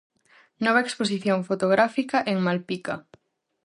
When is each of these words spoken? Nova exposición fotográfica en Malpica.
Nova 0.65 0.83
exposición 0.85 1.39
fotográfica 1.49 2.17
en 2.31 2.37
Malpica. 2.47 2.95